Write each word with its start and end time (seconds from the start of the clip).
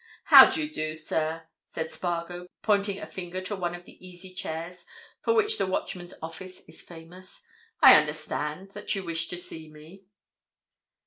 "How 0.23 0.49
do 0.49 0.63
you 0.63 0.73
do, 0.73 0.95
sir?" 0.95 1.47
said 1.67 1.91
Spargo, 1.91 2.47
pointing 2.63 2.97
a 2.97 3.05
finger 3.05 3.39
to 3.41 3.55
one 3.55 3.75
of 3.75 3.85
the 3.85 4.03
easy 4.03 4.33
chairs 4.33 4.83
for 5.21 5.35
which 5.35 5.59
the 5.59 5.67
Watchman 5.67 6.09
office 6.23 6.61
is 6.67 6.81
famous. 6.81 7.43
"I 7.83 7.93
understand 7.95 8.71
that 8.71 8.95
you 8.95 9.03
wish 9.03 9.27
to 9.27 9.37
see 9.37 9.69
me?" 9.69 10.05